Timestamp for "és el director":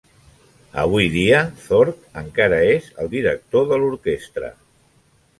2.69-3.67